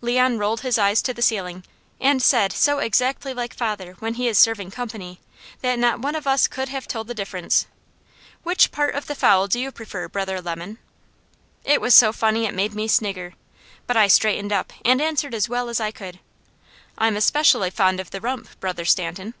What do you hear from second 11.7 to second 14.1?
was so funny it made me snigger, but I